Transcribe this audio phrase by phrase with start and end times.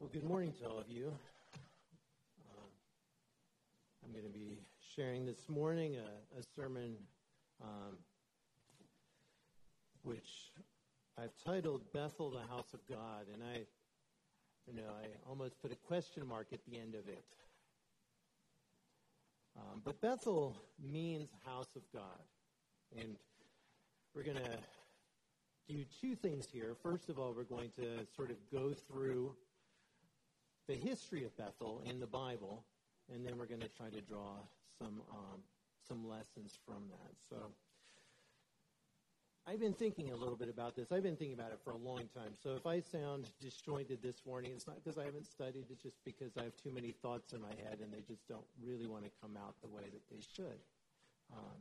[0.00, 1.12] Well, good morning to all of you.
[2.38, 2.62] Uh,
[4.02, 4.56] I'm going to be
[4.96, 6.96] sharing this morning a, a sermon
[7.60, 7.98] um,
[10.02, 10.52] which
[11.18, 13.58] I've titled Bethel, the House of God, and I,
[14.66, 17.24] you know, I almost put a question mark at the end of it.
[19.54, 22.22] Um, but Bethel means house of God,
[22.98, 23.16] and
[24.14, 24.58] we're going to
[25.68, 26.74] do two things here.
[26.82, 29.34] First of all, we're going to sort of go through
[30.70, 32.64] the history of Bethel in the Bible,
[33.12, 34.36] and then we're going to try to draw
[34.78, 35.40] some um,
[35.86, 37.12] some lessons from that.
[37.28, 37.36] So.
[39.46, 40.92] I've been thinking a little bit about this.
[40.92, 42.34] I've been thinking about it for a long time.
[42.40, 45.96] So if I sound disjointed this morning, it's not because I haven't studied, it's just
[46.04, 49.04] because I have too many thoughts in my head and they just don't really want
[49.04, 50.60] to come out the way that they should.
[51.32, 51.56] Um,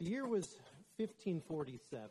[0.00, 0.56] the year was
[0.96, 2.08] 1547.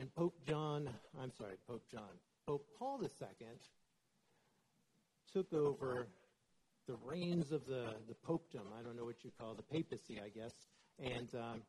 [0.00, 0.88] And Pope John,
[1.20, 2.14] I'm sorry, Pope John,
[2.46, 3.46] Pope Paul II
[5.32, 6.08] took over
[6.86, 8.66] the reins of the, the popedom.
[8.78, 10.52] I don't know what you call the papacy, I guess.
[10.98, 11.62] And, um,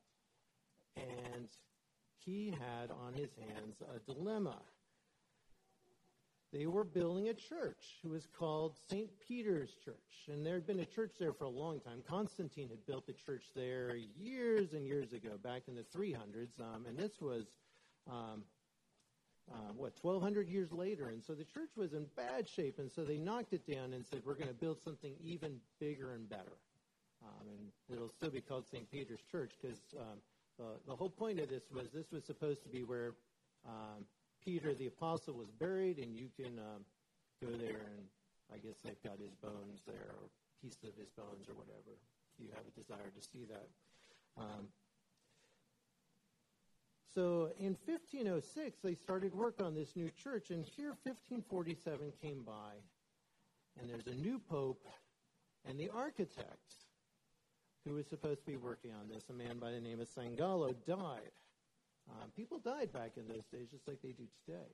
[0.98, 1.48] and
[2.26, 4.58] he had on his hands a dilemma.
[6.52, 7.84] They were building a church.
[8.04, 9.10] It was called St.
[9.28, 9.96] Peter's Church.
[10.32, 12.02] And there had been a church there for a long time.
[12.08, 16.60] Constantine had built the church there years and years ago, back in the 300s.
[16.62, 17.46] Um, and this was
[18.10, 18.44] um,
[19.52, 21.10] uh, what, 1,200 years later.
[21.10, 22.80] And so the church was in bad shape.
[22.80, 26.14] And so they knocked it down and said, we're going to build something even bigger
[26.14, 26.58] and better.
[27.24, 28.90] Um, and it'll still be called St.
[28.92, 30.20] Peter's Church because um,
[30.58, 33.14] the, the whole point of this was this was supposed to be where
[33.68, 34.06] um,
[34.44, 36.86] Peter the Apostle was buried, and you can um,
[37.42, 38.06] go there and
[38.54, 40.30] I guess they've got his bones there, or
[40.62, 41.98] pieces of his bones, or whatever.
[41.98, 43.70] If you have a desire to see that.
[47.16, 52.74] So in 1506, they started work on this new church, and here 1547 came by,
[53.80, 54.86] and there's a new pope,
[55.64, 56.76] and the architect
[57.86, 60.76] who was supposed to be working on this, a man by the name of Sangallo,
[60.86, 61.32] died.
[62.10, 64.68] Um, people died back in those days just like they do today.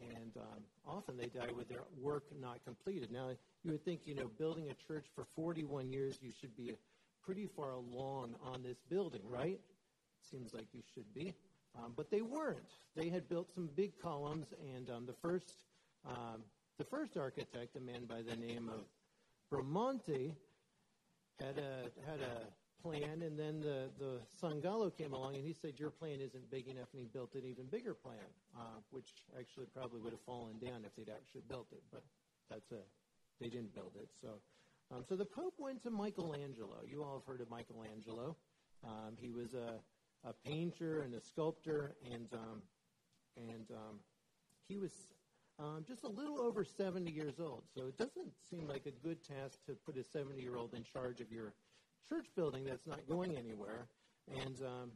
[0.00, 3.10] And um, often they die with their work not completed.
[3.10, 3.30] Now,
[3.64, 6.76] you would think, you know, building a church for 41 years, you should be
[7.24, 9.60] pretty far along on this building, right?
[10.30, 11.34] Seems like you should be.
[11.76, 12.70] Um, but they weren't.
[12.94, 15.64] They had built some big columns, and um, the first
[16.06, 16.42] um,
[16.78, 18.80] the first architect, a man by the name of
[19.50, 20.34] Bramante,
[21.40, 22.46] had a had a
[22.82, 26.68] plan, and then the the Sangallo came along, and he said, "Your plan isn't big
[26.68, 28.18] enough," and he built an even bigger plan,
[28.58, 31.82] uh, which actually probably would have fallen down if they'd actually built it.
[31.90, 32.02] But
[32.50, 32.82] that's a
[33.40, 34.08] they didn't build it.
[34.20, 34.28] So,
[34.94, 36.80] um, so the Pope went to Michelangelo.
[36.86, 38.36] You all have heard of Michelangelo.
[38.84, 39.80] Um, he was a
[40.24, 42.62] a painter and a sculptor, and um,
[43.36, 43.98] and um,
[44.68, 44.92] he was
[45.58, 47.64] um, just a little over 70 years old.
[47.74, 50.82] So it doesn't seem like a good task to put a 70 year old in
[50.84, 51.52] charge of your
[52.08, 53.86] church building that's not going anywhere.
[54.28, 54.90] And um,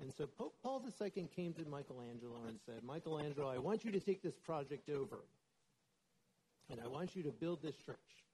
[0.00, 4.00] and so Pope Paul II came to Michelangelo and said, Michelangelo, I want you to
[4.00, 5.18] take this project over,
[6.70, 8.24] and I want you to build this church.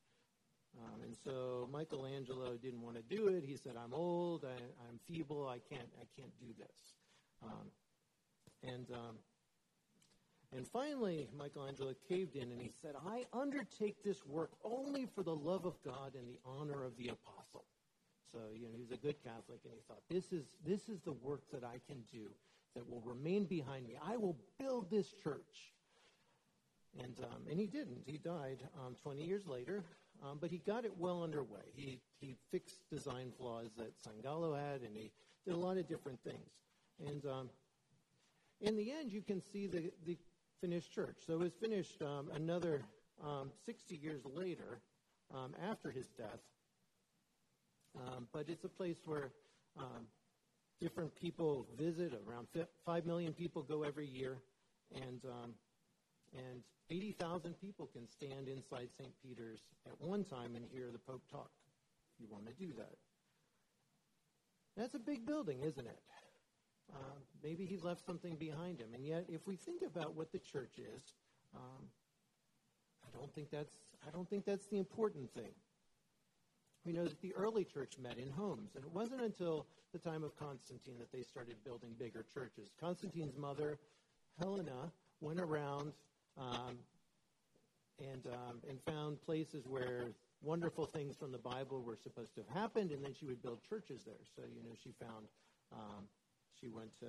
[0.79, 3.45] Um, and so Michelangelo didn't want to do it.
[3.45, 4.45] He said, "I'm old.
[4.45, 4.57] I,
[4.89, 5.49] am feeble.
[5.49, 5.89] I can't.
[6.01, 6.95] I can't do this."
[7.43, 7.71] Um,
[8.63, 9.17] and um,
[10.55, 15.35] and finally, Michelangelo caved in and he said, "I undertake this work only for the
[15.35, 17.65] love of God and the honor of the apostle."
[18.33, 21.01] So you know he was a good Catholic, and he thought, "This is this is
[21.01, 22.29] the work that I can do
[22.75, 23.95] that will remain behind me.
[24.03, 25.73] I will build this church."
[26.99, 28.03] And, um, and he didn't.
[28.07, 29.85] He died um, 20 years later,
[30.23, 31.63] um, but he got it well underway.
[31.75, 35.13] He, he fixed design flaws that Sangallo had, and he
[35.47, 36.51] did a lot of different things.
[37.07, 37.51] And um,
[38.61, 40.17] in the end, you can see the, the
[40.61, 41.17] finished church.
[41.27, 42.83] So it was finished um, another
[43.23, 44.81] um, 60 years later
[45.35, 46.41] um, after his death.
[47.97, 49.31] Um, but it's a place where
[50.81, 52.13] different people visit.
[52.29, 52.49] Around
[52.85, 54.39] 5 million people go every year.
[54.95, 55.21] And
[56.35, 59.13] and 80,000 people can stand inside St.
[59.23, 61.51] Peter's at one time and hear the Pope talk,
[62.15, 62.97] if you want to do that.
[64.77, 65.99] That's a big building, isn't it?
[66.93, 68.89] Uh, maybe he left something behind him.
[68.95, 71.15] And yet, if we think about what the church is,
[71.55, 71.89] um,
[73.05, 73.75] I don't think that's
[74.07, 75.51] I don't think that's the important thing.
[76.85, 80.23] We know that the early church met in homes, and it wasn't until the time
[80.23, 82.71] of Constantine that they started building bigger churches.
[82.81, 83.79] Constantine's mother,
[84.39, 85.93] Helena, went around
[86.39, 86.79] um,
[87.99, 90.09] and um, and found places where
[90.43, 93.61] wonderful things from the Bible were supposed to have happened, and then she would build
[93.69, 94.25] churches there.
[94.35, 95.27] So you know, she found
[95.73, 96.05] um,
[96.61, 97.07] she went to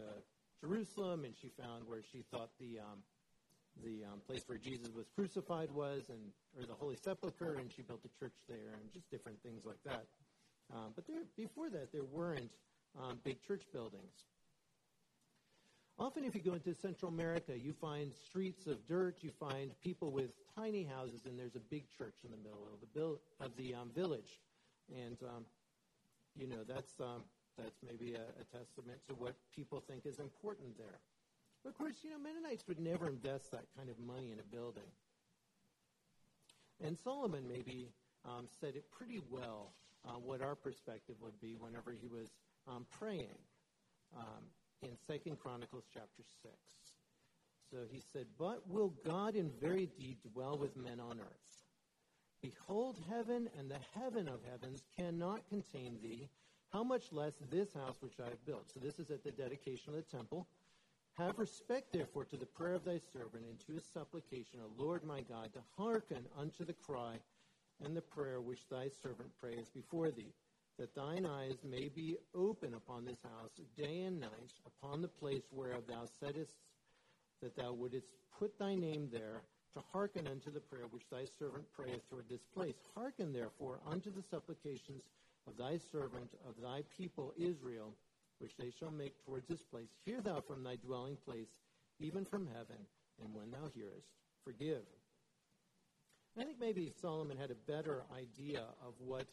[0.62, 3.00] Jerusalem, and she found where she thought the um,
[3.84, 6.20] the um, place where Jesus was crucified was, and
[6.58, 9.82] or the Holy Sepulchre, and she built a church there, and just different things like
[9.86, 10.06] that.
[10.74, 12.52] Um, but there, before that, there weren't
[13.24, 14.26] big church buildings.
[16.00, 20.12] Often, if you go into Central America, you find streets of dirt, you find people
[20.12, 23.56] with tiny houses, and there's a big church in the middle of the, bil- of
[23.58, 24.40] the um, village.
[24.96, 25.46] And, um,
[26.36, 27.24] you know, that's, um,
[27.58, 31.00] that's maybe a, a testament to what people think is important there.
[31.64, 34.56] But of course, you know, Mennonites would never invest that kind of money in a
[34.56, 34.92] building.
[36.80, 37.90] And Solomon maybe
[38.24, 39.74] um, said it pretty well
[40.08, 42.30] uh, what our perspective would be whenever he was
[42.68, 43.34] um, praying
[44.16, 44.44] um,
[44.82, 46.54] in Second Chronicles chapter 6.
[47.72, 51.64] So he said, But will God in very deed dwell with men on earth?
[52.42, 56.30] Behold, heaven and the heaven of heavens cannot contain thee.
[56.72, 58.70] How much less this house which I have built?
[58.74, 60.48] So this is at the dedication of the temple.
[61.18, 65.04] Have respect, therefore, to the prayer of thy servant and to his supplication, O Lord
[65.04, 67.16] my God, to hearken unto the cry
[67.84, 70.34] and the prayer which thy servant prays before thee,
[70.78, 75.44] that thine eyes may be open upon this house day and night, upon the place
[75.52, 76.56] whereof thou saidst
[77.42, 78.08] that thou wouldest
[78.40, 79.42] put thy name there,
[79.74, 82.76] to hearken unto the prayer which thy servant prayeth toward this place.
[82.96, 85.04] Hearken, therefore, unto the supplications
[85.48, 87.94] of thy servant, of thy people Israel,
[88.40, 89.90] which they shall make towards this place.
[90.06, 91.50] Hear thou from thy dwelling place,
[92.00, 92.78] even from heaven,
[93.24, 94.08] and when thou hearest,
[94.44, 94.84] forgive.
[96.40, 99.26] I think maybe Solomon had a better idea of what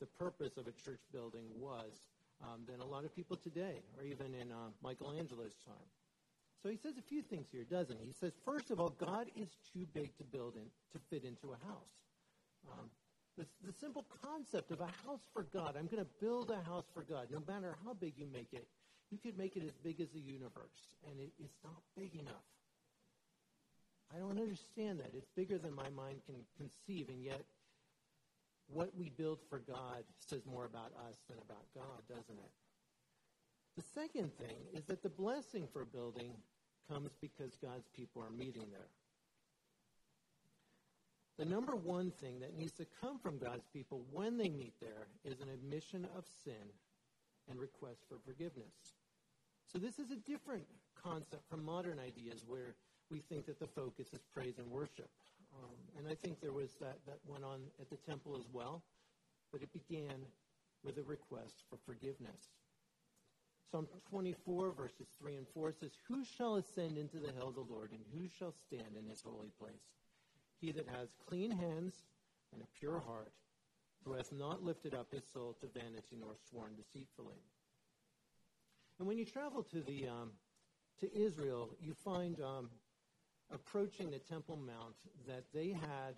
[0.00, 2.02] the purpose of a church building was
[2.42, 5.88] um, than a lot of people today, or even in uh, Michelangelo's time.
[6.62, 8.06] So he says a few things here, doesn't he?
[8.06, 11.52] He says, first of all, God is too big to build in, to fit into
[11.52, 11.92] a house.
[12.68, 12.90] Um,
[13.36, 15.76] the, the simple concept of a house for God.
[15.78, 17.28] I'm going to build a house for God.
[17.30, 18.66] No matter how big you make it,
[19.10, 22.44] you could make it as big as the universe, and it, it's not big enough.
[24.14, 25.12] I don't understand that.
[25.14, 27.42] It's bigger than my mind can conceive, and yet
[28.72, 32.50] what we build for God says more about us than about God, doesn't it?
[33.76, 36.32] The second thing is that the blessing for building
[36.90, 38.88] comes because God's people are meeting there.
[41.38, 45.06] The number one thing that needs to come from God's people when they meet there
[45.24, 46.72] is an admission of sin
[47.48, 48.74] and request for forgiveness.
[49.72, 50.64] So this is a different
[51.00, 52.74] concept from modern ideas where
[53.10, 55.10] we think that the focus is praise and worship.
[55.54, 58.82] Um, and I think there was that, that went on at the temple as well,
[59.52, 60.26] but it began
[60.84, 62.48] with a request for forgiveness.
[63.70, 67.66] Psalm 24, verses 3 and 4 says, Who shall ascend into the hill of the
[67.68, 69.84] Lord, and who shall stand in his holy place?
[70.60, 71.94] he that has clean hands
[72.52, 73.32] and a pure heart,
[74.04, 77.42] who hath not lifted up his soul to vanity nor sworn deceitfully.
[78.98, 80.32] And when you travel to the um,
[81.00, 82.70] to Israel, you find um,
[83.52, 84.94] approaching the Temple Mount
[85.26, 86.14] that they had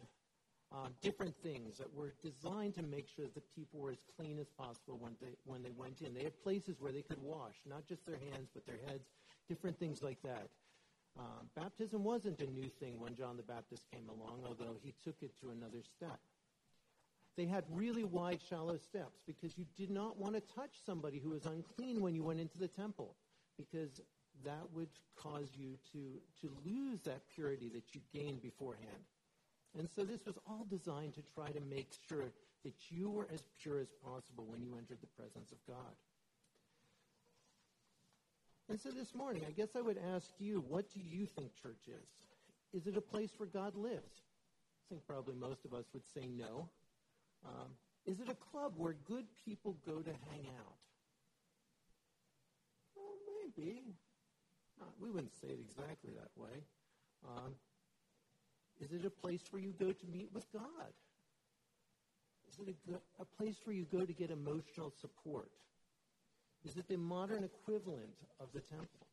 [0.72, 4.38] uh, different things that were designed to make sure that the people were as clean
[4.38, 6.14] as possible when they when they went in.
[6.14, 9.08] They had places where they could wash, not just their hands but their heads,
[9.48, 10.48] different things like that.
[11.18, 15.16] Um, baptism wasn't a new thing when John the Baptist came along, although he took
[15.22, 16.20] it to another step.
[17.36, 21.30] They had really wide, shallow steps because you did not want to touch somebody who
[21.30, 23.16] was unclean when you went into the temple
[23.56, 24.00] because
[24.44, 29.04] that would cause you to, to lose that purity that you gained beforehand.
[29.78, 32.32] And so this was all designed to try to make sure
[32.64, 35.94] that you were as pure as possible when you entered the presence of God.
[38.68, 41.88] And so this morning, I guess I would ask you, what do you think church
[41.88, 42.08] is?
[42.72, 43.98] Is it a place where God lives?
[43.98, 46.68] I think probably most of us would say no.
[47.44, 47.68] Um,
[48.06, 50.76] is it a club where good people go to hang out?
[52.94, 53.14] Well,
[53.56, 53.94] maybe.
[54.80, 56.64] Uh, we wouldn't say it exactly that way.
[57.28, 57.54] Um,
[58.80, 60.92] is it a place where you go to meet with God?
[62.48, 65.50] Is it a, a place where you go to get emotional support?
[66.64, 69.06] Is it the modern equivalent of the temple?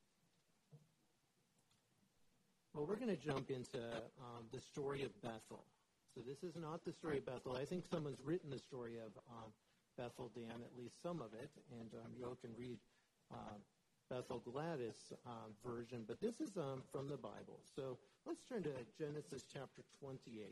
[2.74, 5.64] Well, we're going to jump into um, the story of Bethel.
[6.14, 7.56] So this is not the story of Bethel.
[7.56, 9.52] I think someone's written the story of um,
[9.98, 12.78] Bethel, Dan, at least some of it, and um, you all can read
[13.34, 13.58] uh,
[14.10, 17.60] Bethel Gladys um, version, but this is um, from the Bible.
[17.76, 20.48] So let's turn to Genesis chapter 28.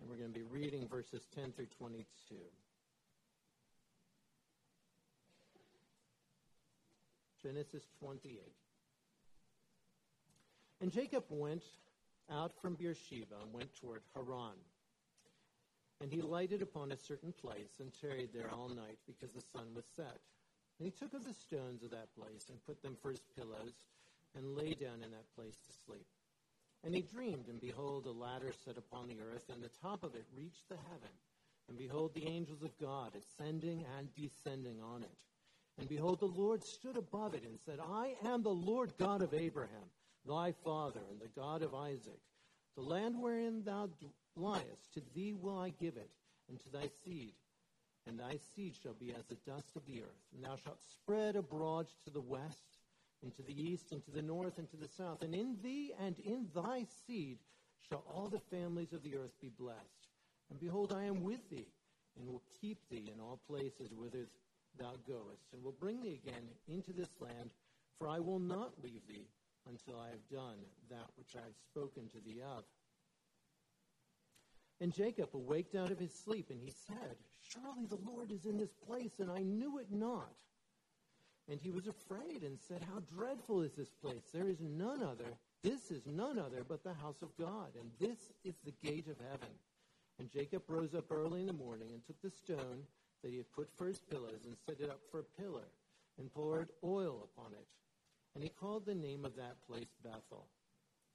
[0.00, 2.04] And we're going to be reading verses 10 through 22.
[7.42, 8.40] Genesis 28.
[10.80, 11.62] And Jacob went
[12.30, 14.58] out from Beersheba and went toward Haran.
[16.02, 19.68] And he lighted upon a certain place and tarried there all night because the sun
[19.74, 20.20] was set.
[20.78, 23.74] And he took of the stones of that place and put them for his pillows.
[24.36, 26.06] and lay down in that place to sleep.
[26.84, 30.14] And he dreamed, and behold, a ladder set upon the earth, and the top of
[30.14, 31.14] it reached the heaven.
[31.68, 35.18] And behold, the angels of God ascending and descending on it.
[35.78, 39.34] And behold, the Lord stood above it and said, I am the Lord God of
[39.34, 39.90] Abraham,
[40.26, 42.20] thy father, and the God of Isaac.
[42.76, 43.88] The land wherein thou
[44.36, 46.10] liest, to thee will I give it,
[46.48, 47.32] and to thy seed.
[48.06, 50.22] And thy seed shall be as the dust of the earth.
[50.34, 52.78] And thou shalt spread abroad to the west,
[53.22, 55.22] and to the east, and to the north, and to the south.
[55.22, 57.38] And in thee and in thy seed
[57.88, 60.08] shall all the families of the earth be blessed.
[60.50, 61.68] And behold, I am with thee,
[62.16, 64.28] and will keep thee in all places whither
[64.78, 67.50] thou goest, and will bring thee again into this land,
[67.98, 69.26] for I will not leave thee
[69.68, 70.58] until I have done
[70.90, 72.64] that which I have spoken to thee of.
[74.80, 78.58] And Jacob awaked out of his sleep, and he said, Surely the Lord is in
[78.58, 80.34] this place, and I knew it not.
[81.48, 84.24] And he was afraid and said, How dreadful is this place!
[84.32, 85.38] There is none other.
[85.62, 89.16] This is none other but the house of God, and this is the gate of
[89.30, 89.54] heaven.
[90.18, 92.84] And Jacob rose up early in the morning and took the stone
[93.22, 95.68] that he had put for his pillars and set it up for a pillar
[96.18, 97.66] and poured oil upon it.
[98.34, 100.46] And he called the name of that place Bethel.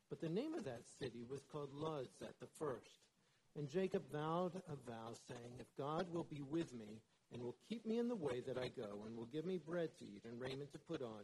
[0.09, 3.10] But the name of that city was called Luz at the first.
[3.57, 7.01] And Jacob vowed a vow, saying, If God will be with me,
[7.33, 9.89] and will keep me in the way that I go, and will give me bread
[9.99, 11.23] to eat and raiment to put on,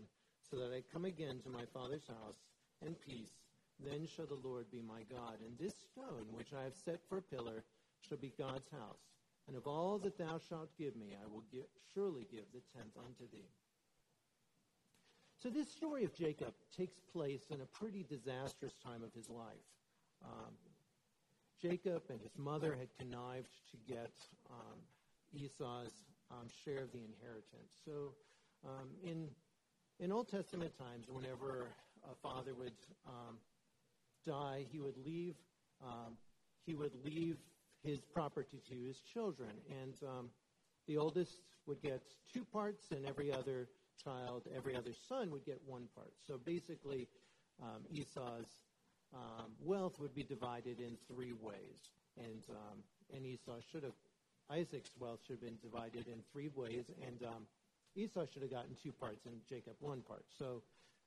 [0.49, 2.37] so that I come again to my father's house
[2.85, 3.31] in peace,
[3.79, 5.37] then shall the Lord be my God.
[5.45, 7.63] And this stone which I have set for a pillar
[8.01, 9.03] shall be God's house.
[9.47, 12.97] And of all that thou shalt give me, I will give, surely give the tenth
[12.97, 13.49] unto thee.
[15.41, 19.67] So this story of Jacob takes place in a pretty disastrous time of his life.
[20.25, 20.53] Um,
[21.61, 24.11] Jacob and his mother had connived to get
[24.49, 24.77] um,
[25.33, 25.91] Esau's
[26.31, 27.71] um, share of the inheritance.
[27.85, 28.13] So
[28.65, 29.27] um, in
[29.99, 31.67] in Old Testament times, whenever
[32.09, 32.73] a father would
[33.07, 33.37] um,
[34.25, 35.35] die, he would leave
[35.83, 36.17] um,
[36.65, 37.37] he would leave
[37.83, 39.49] his property to his children,
[39.81, 40.29] and um,
[40.87, 43.67] the oldest would get two parts, and every other
[44.03, 46.13] child, every other son would get one part.
[46.27, 47.07] So basically,
[47.91, 48.45] Esau's
[49.13, 52.77] um, wealth would be divided in three ways, and um,
[53.15, 53.93] and Esau should have
[54.49, 57.45] Isaac's wealth should have been divided in three ways, and um,
[57.95, 60.25] Esau should have gotten two parts, and Jacob one part.
[60.37, 60.61] So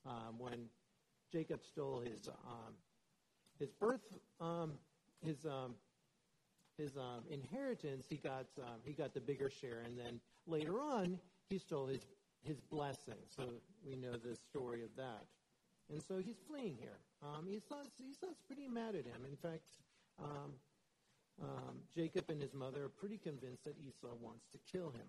[0.06, 0.66] um, when
[1.32, 2.74] Jacob stole his um,
[3.58, 4.72] his birth, um,
[5.24, 5.46] his
[6.76, 6.92] his
[7.30, 8.46] inheritance, he got
[8.84, 12.06] he got the bigger share, and then later on he stole his
[12.42, 13.20] his blessing.
[13.36, 13.44] So
[13.86, 15.24] we know the story of that,
[15.90, 16.98] and so he's fleeing here.
[17.22, 19.24] Um, Esau's Esau's pretty mad at him.
[19.28, 19.64] In fact,
[20.18, 20.52] um,
[21.42, 25.08] um, Jacob and his mother are pretty convinced that Esau wants to kill him.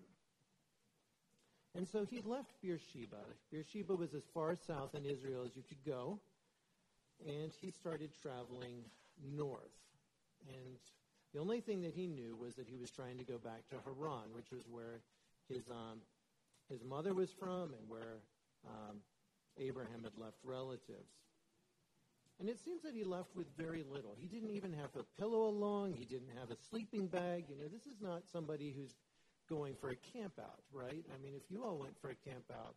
[1.74, 3.24] And so he left Beersheba.
[3.50, 6.20] Beersheba was as far south in Israel as you could go
[7.26, 8.82] and he started traveling
[9.34, 9.76] north.
[10.48, 10.76] And
[11.34, 13.76] the only thing that he knew was that he was trying to go back to
[13.84, 15.00] Haran, which was where
[15.48, 16.00] his um,
[16.68, 18.20] his mother was from and where
[18.66, 18.96] um,
[19.58, 21.12] Abraham had left relatives.
[22.42, 24.16] And it seems that he left with very little.
[24.18, 25.94] He didn't even have a pillow along.
[25.94, 27.44] He didn't have a sleeping bag.
[27.48, 28.98] You know, this is not somebody who's
[29.48, 31.06] going for a camp out, right?
[31.06, 32.74] I mean, if you all went for a camp out,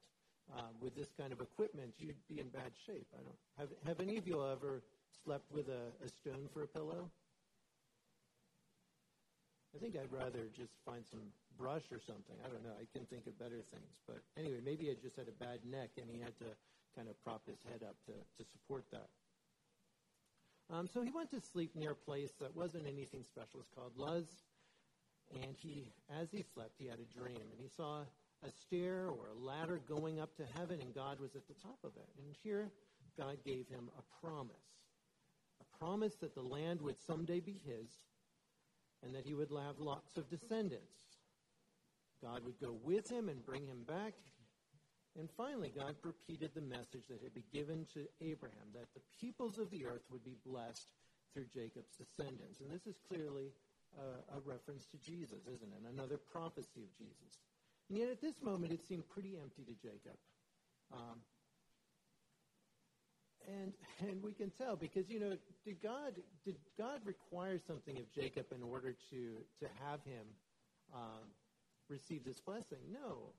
[0.55, 3.07] um, with this kind of equipment, you'd be in bad shape.
[3.17, 3.69] I don't have.
[3.87, 4.83] Have any of you ever
[5.23, 7.09] slept with a, a stone for a pillow?
[9.73, 11.25] I think I'd rather just find some
[11.57, 12.37] brush or something.
[12.45, 12.77] I don't know.
[12.77, 13.97] I can think of better things.
[14.05, 16.53] But anyway, maybe I just had a bad neck and he had to
[16.95, 19.09] kind of prop his head up to, to support that.
[20.71, 23.59] Um, so he went to sleep near a place that wasn't anything special.
[23.59, 24.25] It's called Luz.
[25.43, 25.91] And he,
[26.21, 27.41] as he slept, he had a dream.
[27.51, 28.01] And he saw
[28.45, 31.79] a stair or a ladder going up to heaven, and God was at the top
[31.83, 32.09] of it.
[32.17, 32.71] And here,
[33.17, 34.55] God gave him a promise
[35.61, 37.87] a promise that the land would someday be his
[39.03, 40.95] and that he would have lots of descendants.
[42.21, 44.13] God would go with him and bring him back.
[45.17, 49.57] And finally, God repeated the message that had been given to Abraham that the peoples
[49.57, 50.91] of the earth would be blessed
[51.33, 52.59] through Jacob's descendants.
[52.59, 53.51] And this is clearly
[53.95, 55.93] a reference to Jesus, isn't it?
[55.93, 57.39] Another prophecy of Jesus.
[57.89, 60.17] And yet at this moment, it seemed pretty empty to Jacob.
[60.91, 61.21] Um,
[63.47, 68.11] and and we can tell because you know did God did God require something of
[68.11, 70.25] Jacob in order to to have him
[70.93, 71.29] um,
[71.89, 72.79] receive this blessing?
[72.91, 73.33] No.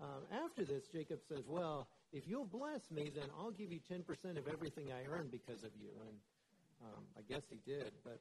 [0.00, 4.02] Um, after this, Jacob says, "Well, if you'll bless me, then I'll give you ten
[4.02, 6.16] percent of everything I earn because of you." And
[6.82, 8.18] um, I guess he did, but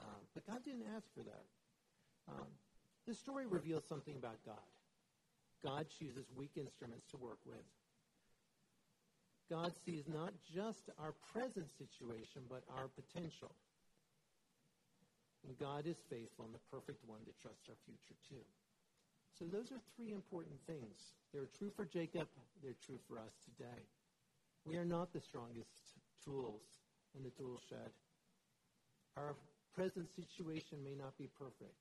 [0.00, 1.44] um, but God didn't ask for that.
[2.28, 2.46] Um,
[3.06, 4.68] this story reveals something about God.
[5.64, 7.64] God chooses weak instruments to work with.
[9.50, 13.50] God sees not just our present situation, but our potential.
[15.46, 18.44] And God is faithful and the perfect one to trust our future too.
[19.38, 21.14] So those are three important things.
[21.32, 22.26] They're true for Jacob,
[22.62, 23.86] they're true for us today.
[24.66, 26.66] We are not the strongest tools
[27.16, 27.94] in the tool shed.
[29.16, 29.36] Our
[29.74, 31.78] present situation may not be perfect,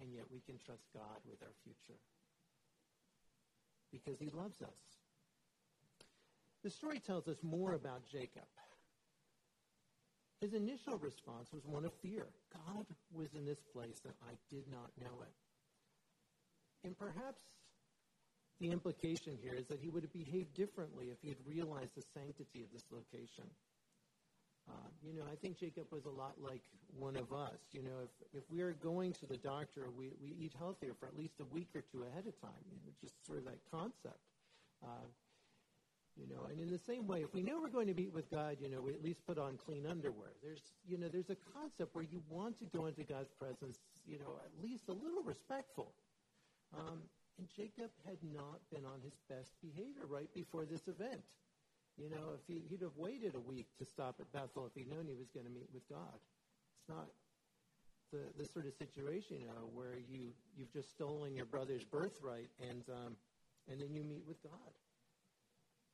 [0.00, 1.98] and yet we can trust God with our future
[3.90, 4.80] because he loves us.
[6.62, 8.46] The story tells us more about Jacob.
[10.40, 12.26] His initial response was one of fear.
[12.54, 15.41] God was in this place and I did not know it.
[16.84, 17.40] And perhaps
[18.60, 22.02] the implication here is that he would have behaved differently if he had realized the
[22.14, 23.44] sanctity of this location.
[24.68, 26.62] Uh, you know, I think Jacob was a lot like
[26.96, 27.58] one of us.
[27.72, 31.06] You know, if, if we are going to the doctor, we, we eat healthier for
[31.06, 32.62] at least a week or two ahead of time.
[32.70, 34.22] You know, just sort of that concept.
[34.82, 35.06] Uh,
[36.16, 38.30] you know, and in the same way, if we know we're going to meet with
[38.30, 40.30] God, you know, we at least put on clean underwear.
[40.42, 44.18] There's, you know, there's a concept where you want to go into God's presence, you
[44.18, 45.94] know, at least a little respectful.
[46.74, 47.02] Um,
[47.38, 51.22] and Jacob had not been on his best behavior right before this event.
[51.96, 54.88] You know, if he, would have waited a week to stop at Bethel if he'd
[54.88, 56.16] known he was going to meet with God.
[56.80, 57.08] It's not
[58.12, 62.48] the, the sort of situation, you know, where you, you've just stolen your brother's birthright
[62.60, 63.16] and, um,
[63.70, 64.72] and then you meet with God.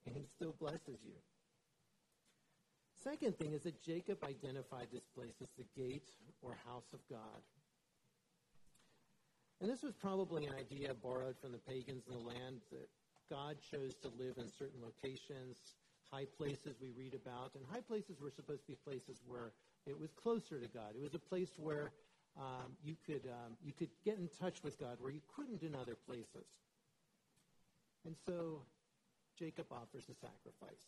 [0.06, 1.18] And he still blesses you.
[3.02, 6.10] Second thing is that Jacob identified this place as the gate
[6.42, 7.42] or house of God.
[9.60, 12.88] And this was probably an idea borrowed from the pagans in the land that
[13.28, 15.74] God chose to live in certain locations,
[16.10, 17.52] high places we read about.
[17.54, 19.52] And high places were supposed to be places where
[19.86, 20.94] it was closer to God.
[20.94, 21.90] It was a place where
[22.38, 25.74] um, you, could, um, you could get in touch with God where you couldn't in
[25.74, 26.46] other places.
[28.06, 28.62] And so
[29.38, 30.86] Jacob offers a sacrifice.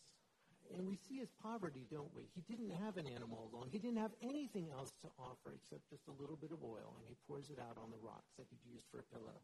[0.77, 2.29] And we see his poverty, don't we?
[2.33, 3.69] He didn't have an animal along.
[3.71, 7.05] He didn't have anything else to offer except just a little bit of oil, and
[7.07, 9.35] he pours it out on the rocks that he'd used for a pillow.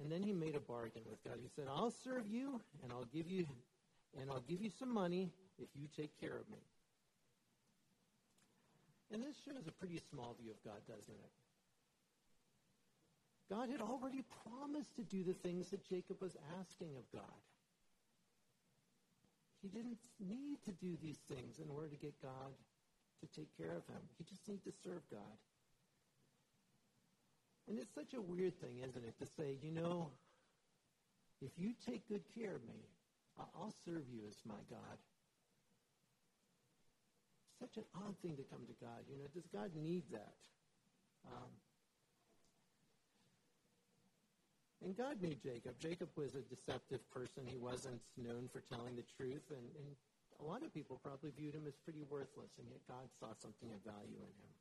[0.00, 1.38] And then he made a bargain with God.
[1.40, 3.46] He said, I'll serve you, and I'll give you
[4.18, 6.58] and I'll give you some money if you take care of me.
[9.10, 11.32] And this shows a pretty small view of God, doesn't it?
[13.50, 17.40] God had already promised to do the things that Jacob was asking of God.
[19.62, 22.50] He didn't need to do these things in order to get God
[23.22, 24.02] to take care of him.
[24.18, 25.38] He just needed to serve God.
[27.68, 30.10] And it's such a weird thing, isn't it, to say, you know,
[31.40, 32.82] if you take good care of me,
[33.38, 34.98] I'll serve you as my God.
[37.60, 39.06] Such an odd thing to come to God.
[39.08, 40.38] You know, does God need that?
[41.30, 41.54] Um,
[44.84, 45.78] And God knew Jacob.
[45.78, 47.46] Jacob was a deceptive person.
[47.46, 49.88] He wasn't known for telling the truth, and, and
[50.42, 53.70] a lot of people probably viewed him as pretty worthless, and yet God saw something
[53.70, 54.52] of value in him.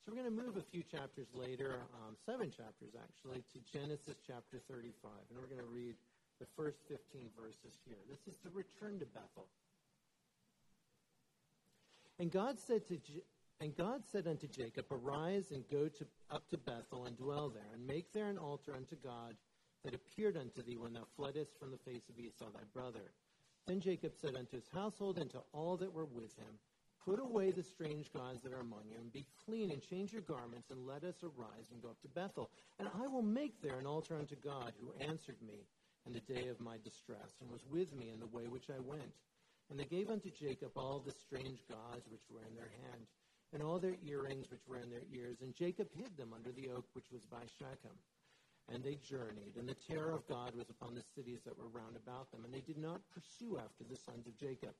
[0.00, 4.16] So we're going to move a few chapters later, um, seven chapters actually, to Genesis
[4.24, 5.98] chapter 35, and we're going to read
[6.40, 8.00] the first 15 verses here.
[8.08, 9.48] This is the return to Bethel.
[12.18, 12.96] And God said to
[13.60, 17.72] and God said unto Jacob, Arise and go to, up to Bethel and dwell there,
[17.72, 19.34] and make there an altar unto God
[19.84, 23.12] that appeared unto thee when thou fleddest from the face of Esau thy brother.
[23.66, 26.58] Then Jacob said unto his household and to all that were with him,
[27.04, 30.22] Put away the strange gods that are among you, and be clean, and change your
[30.22, 32.50] garments, and let us arise and go up to Bethel.
[32.80, 35.66] And I will make there an altar unto God, who answered me
[36.04, 38.80] in the day of my distress, and was with me in the way which I
[38.80, 39.14] went.
[39.70, 43.06] And they gave unto Jacob all the strange gods which were in their hand
[43.52, 45.38] and all their earrings which were in their ears.
[45.40, 47.96] And Jacob hid them under the oak which was by Shechem.
[48.68, 51.94] And they journeyed, and the terror of God was upon the cities that were round
[51.94, 54.74] about them, and they did not pursue after the sons of Jacob.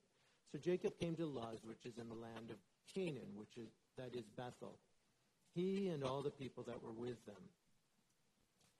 [0.51, 2.57] So Jacob came to Luz, which is in the land of
[2.93, 4.77] Canaan, which is that is Bethel,
[5.55, 7.41] he and all the people that were with them.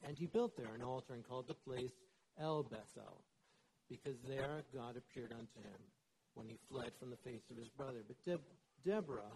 [0.05, 1.95] And he built there an altar and called the place
[2.39, 3.23] El Bethel,
[3.89, 5.79] because there God appeared unto him
[6.35, 8.03] when he fled from the face of his brother.
[8.05, 9.31] But De- Deborah,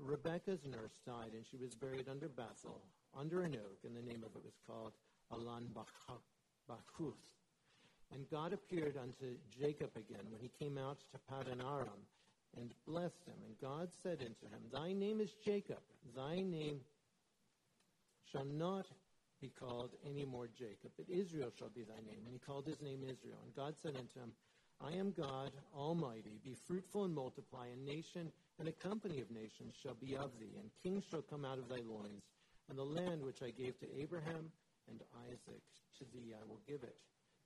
[0.00, 2.82] Rebekah's nurse died, and she was buried under Bethel,
[3.18, 4.92] under an oak, and the name of it was called
[5.32, 5.68] Allon
[6.68, 7.14] Bachuth.
[8.12, 12.06] And God appeared unto Jacob again when he came out to Paddan Aram
[12.56, 13.36] and blessed him.
[13.46, 15.78] And God said unto him, Thy name is Jacob.
[16.16, 16.80] Thy name
[18.32, 18.86] shall not
[19.40, 22.20] be called any more Jacob, but Israel shall be thy name.
[22.24, 23.38] And he called his name Israel.
[23.44, 24.32] And God said unto him,
[24.80, 26.40] I am God Almighty.
[26.42, 27.66] Be fruitful and multiply.
[27.68, 31.44] A nation and a company of nations shall be of thee, and kings shall come
[31.44, 32.22] out of thy loins.
[32.68, 34.52] And the land which I gave to Abraham
[34.88, 35.64] and Isaac,
[35.98, 36.96] to thee I will give it.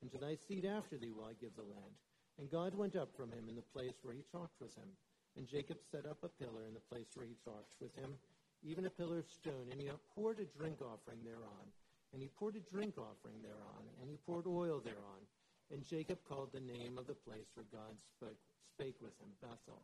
[0.02, 1.94] and to thy seed after thee will I give the land.
[2.38, 4.90] And God went up from him in the place where he talked with him.
[5.36, 8.12] And Jacob set up a pillar in the place where he talked with him,
[8.62, 11.66] even a pillar of stone, and he poured a drink offering thereon.
[12.12, 15.22] And he poured a drink offering thereon, and he poured oil thereon.
[15.72, 18.38] And Jacob called the name of the place where God spoke,
[18.76, 19.82] spake with him, Bethel.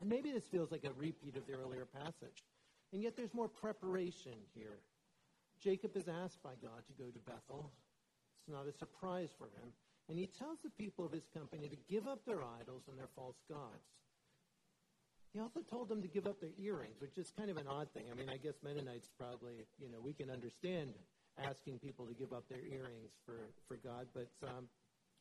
[0.00, 2.44] And maybe this feels like a repeat of the earlier passage.
[2.92, 4.78] And yet there's more preparation here.
[5.60, 7.72] Jacob is asked by God to go to Bethel.
[8.38, 9.72] It's not a surprise for him.
[10.08, 13.10] And he tells the people of his company to give up their idols and their
[13.14, 13.84] false gods.
[15.34, 17.92] He also told them to give up their earrings, which is kind of an odd
[17.92, 18.04] thing.
[18.10, 20.94] I mean, I guess Mennonites probably, you know, we can understand
[21.44, 23.36] asking people to give up their earrings for,
[23.68, 24.66] for God, but, um,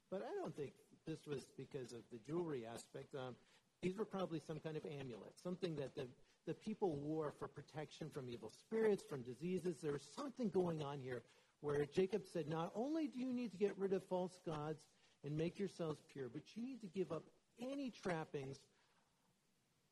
[0.09, 0.71] but I don't think
[1.05, 3.13] this was because of the jewelry aspect.
[3.13, 3.35] Um,
[3.81, 6.07] these were probably some kind of amulet, something that the,
[6.45, 9.77] the people wore for protection from evil spirits, from diseases.
[9.81, 11.21] There's something going on here
[11.61, 14.81] where Jacob said, Not only do you need to get rid of false gods
[15.23, 17.23] and make yourselves pure, but you need to give up
[17.59, 18.57] any trappings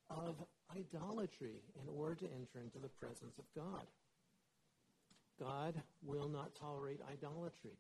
[0.10, 0.36] of
[0.76, 3.86] idolatry in order to enter into the presence of God.
[5.40, 7.78] God will not tolerate idolatry.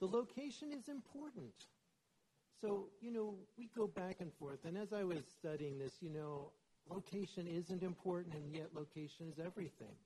[0.00, 1.52] The location is important.
[2.60, 4.58] So, you know, we go back and forth.
[4.64, 6.52] And as I was studying this, you know,
[6.90, 9.96] location isn't important, and yet location is everything.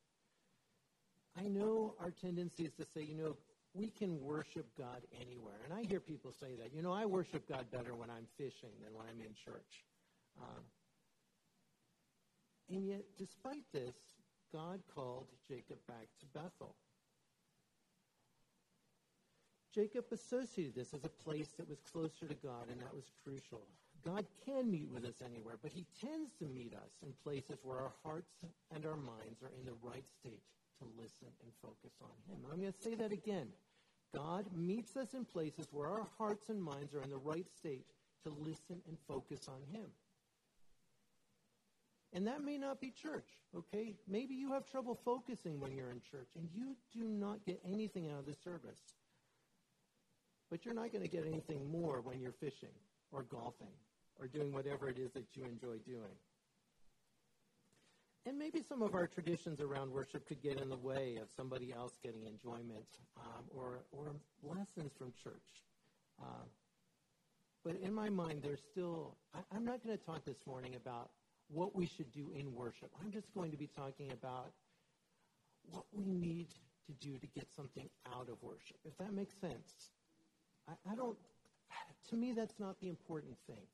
[1.37, 3.37] I know our tendency is to say, you know,
[3.75, 5.59] we can worship God anywhere.
[5.65, 6.73] And I hear people say that.
[6.73, 9.85] You know, I worship God better when I'm fishing than when I'm in church.
[10.41, 10.63] Um,
[12.71, 13.95] and yet, despite this,
[14.53, 16.77] God called Jacob back to Bethel.
[19.75, 23.63] Jacob associated this as a place that was closer to God, and that was crucial.
[24.05, 27.79] God can meet with us anywhere, but he tends to meet us in places where
[27.79, 28.31] our hearts
[28.75, 30.43] and our minds are in the right state
[30.79, 32.45] to listen and focus on him.
[32.53, 33.49] I'm going to say that again.
[34.15, 37.87] God meets us in places where our hearts and minds are in the right state
[38.23, 39.87] to listen and focus on him.
[42.13, 43.95] And that may not be church, okay?
[44.07, 48.09] Maybe you have trouble focusing when you're in church and you do not get anything
[48.09, 48.79] out of the service.
[50.55, 52.77] But you're not going to get anything more when you're fishing
[53.11, 53.75] or golfing
[54.21, 56.15] or doing whatever it is that you enjoy doing.
[58.25, 61.73] And maybe some of our traditions around worship could get in the way of somebody
[61.73, 62.87] else getting enjoyment
[63.17, 64.15] um, or, or
[64.45, 65.65] lessons from church.
[66.23, 66.47] Uh,
[67.65, 71.11] but in my mind, there's still, I, I'm not going to talk this morning about
[71.49, 72.93] what we should do in worship.
[73.03, 74.53] I'm just going to be talking about
[75.69, 76.47] what we need
[76.87, 79.91] to do to get something out of worship, if that makes sense.
[80.69, 81.17] I, I don't,
[82.11, 83.67] to me, that's not the important thing.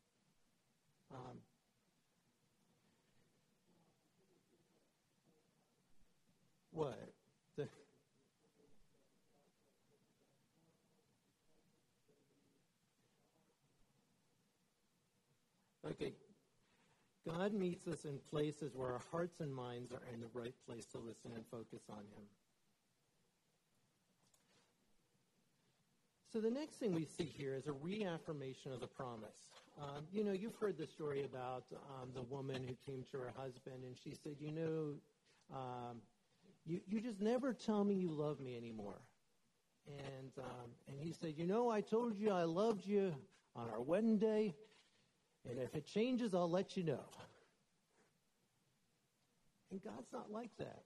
[1.12, 1.36] Um,
[6.72, 6.98] what?
[7.56, 7.68] The,
[15.88, 16.12] okay,
[17.28, 20.86] God meets us in places where our hearts and minds are in the right place
[20.86, 22.24] to listen and focus on Him.
[26.32, 29.50] So the next thing we see here is a reaffirmation of the promise.
[29.82, 33.32] Um, you know, you've heard the story about um, the woman who came to her
[33.36, 34.94] husband and she said, you know,
[35.52, 35.96] um,
[36.64, 39.00] you, you just never tell me you love me anymore.
[39.88, 43.12] And, um, and he said, you know, I told you I loved you
[43.56, 44.54] on our wedding day,
[45.48, 47.00] and if it changes, I'll let you know.
[49.72, 50.82] And God's not like that.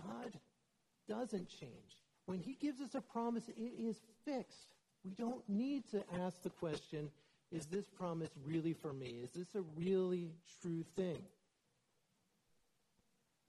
[0.00, 0.38] God
[1.06, 2.01] doesn't change.
[2.26, 4.74] When He gives us a promise, it is fixed.
[5.04, 7.10] We don't need to ask the question
[7.50, 9.20] is this promise really for me?
[9.22, 10.30] Is this a really
[10.62, 11.18] true thing?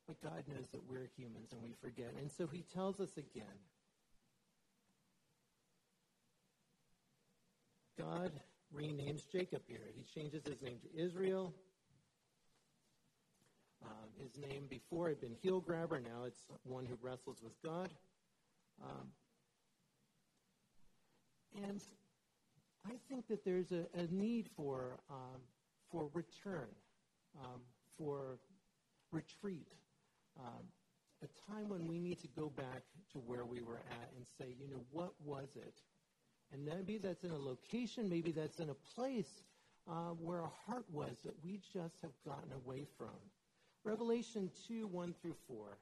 [0.07, 2.13] But God knows that we're humans and we forget.
[2.19, 3.45] And so He tells us again
[7.97, 8.31] God
[8.75, 9.81] renames Jacob here.
[9.95, 11.53] He changes his name to Israel.
[13.83, 15.99] Um, his name before had been heel grabber.
[15.99, 17.89] Now it's one who wrestles with God.
[18.83, 19.07] Um,
[21.63, 21.81] and
[22.85, 25.41] I think that there's a, a need for um,
[25.91, 26.67] for return,
[27.39, 27.61] um,
[27.97, 28.39] for
[29.11, 29.67] retreat,
[30.39, 30.63] um,
[31.23, 34.55] a time when we need to go back to where we were at and say,
[34.59, 35.75] you know, what was it
[36.53, 39.43] and maybe that's in a location, maybe that's in a place
[39.89, 43.15] uh, where a heart was that we just have gotten away from.
[43.83, 45.77] Revelation 2 1 through 4.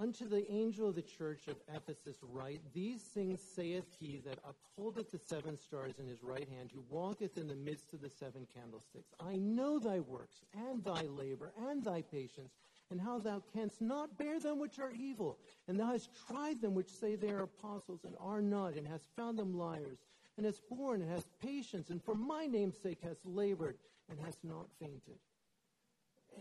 [0.00, 5.12] Unto the angel of the church of Ephesus write, These things saith he that upholdeth
[5.12, 8.44] the seven stars in his right hand, who walketh in the midst of the seven
[8.52, 9.14] candlesticks.
[9.20, 12.54] I know thy works, and thy labor, and thy patience,
[12.90, 15.38] and how thou canst not bear them which are evil.
[15.68, 19.06] And thou hast tried them which say they are apostles and are not, and hast
[19.14, 19.98] found them liars,
[20.36, 23.78] and hast borne and hast patience, and for my name's sake hast labored
[24.10, 25.20] and hast not fainted.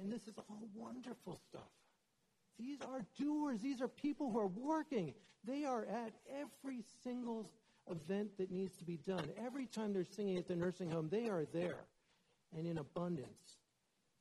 [0.02, 1.70] And this is all wonderful stuff.
[2.60, 3.60] These are doers.
[3.62, 5.14] These are people who are working.
[5.44, 7.50] They are at every single
[7.90, 9.26] event that needs to be done.
[9.38, 11.86] Every time they're singing at the nursing home, they are there
[12.58, 13.58] and in abundance.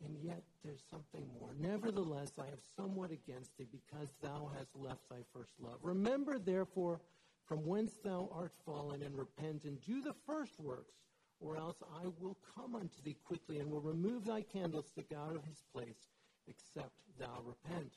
[0.05, 1.55] And yet there's something more.
[1.61, 5.79] Nevertheless, I have somewhat against thee because thou hast left thy first love.
[5.83, 7.01] Remember, therefore,
[7.47, 10.95] from whence thou art fallen, and repent, and do the first works,
[11.41, 15.45] or else I will come unto thee quickly, and will remove thy candlestick out of
[15.45, 16.09] his place,
[16.49, 17.93] except thou repent.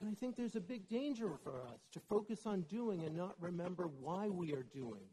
[0.00, 3.34] And I think there's a big danger for us to focus on doing and not
[3.40, 5.06] remember why we are doing.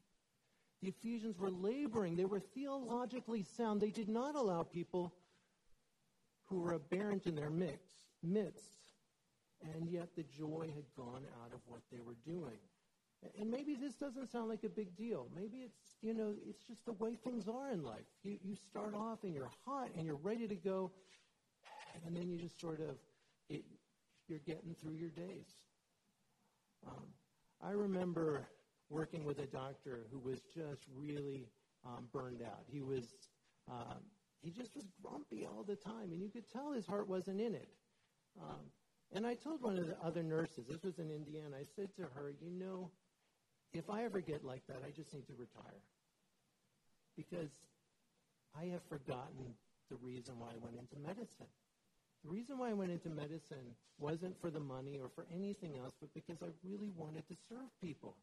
[0.82, 2.16] The Ephesians were laboring.
[2.16, 3.80] They were theologically sound.
[3.80, 5.14] They did not allow people
[6.46, 7.92] who were aberrant in their mix,
[8.24, 8.96] midst,
[9.74, 12.58] and yet the joy had gone out of what they were doing.
[13.40, 15.28] And maybe this doesn't sound like a big deal.
[15.36, 18.08] Maybe it's, you know, it's just the way things are in life.
[18.24, 20.92] You, you start off and you're hot and you're ready to go,
[22.06, 22.96] and then you just sort of,
[23.48, 23.64] it,
[24.32, 25.52] you're getting through your days.
[26.88, 27.08] Um,
[27.62, 28.48] I remember
[28.90, 31.50] working with a doctor who was just really
[31.86, 32.64] um, burned out.
[32.72, 33.04] He was,
[33.70, 34.00] um,
[34.42, 37.54] he just was grumpy all the time, and you could tell his heart wasn't in
[37.56, 37.68] it.
[38.42, 38.72] Um,
[39.12, 42.04] and I told one of the other nurses, this was in Indiana, I said to
[42.04, 42.90] her, you know,
[43.74, 45.84] if I ever get like that, I just need to retire.
[47.18, 47.52] Because
[48.58, 49.56] I have forgotten
[49.90, 51.52] the reason why I went into medicine.
[52.24, 55.94] The reason why I went into medicine wasn't for the money or for anything else,
[56.00, 58.16] but because I really wanted to serve people.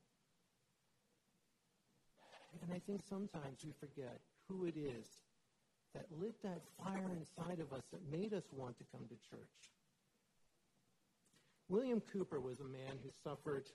[2.62, 5.06] And I think sometimes we forget who it is
[5.94, 9.72] that lit that fire inside of us that made us want to come to church.
[11.68, 13.66] William Cowper was a man who suffered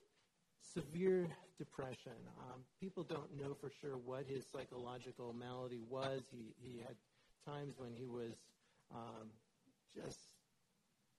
[0.74, 2.18] severe depression.
[2.40, 6.22] Um, people don't know for sure what his psychological malady was.
[6.32, 6.96] He, he had
[7.46, 8.34] times when he was
[8.94, 9.30] um,
[9.96, 10.20] just